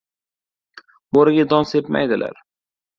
[1.19, 2.45] •Bo‘riga don sepmaydilar.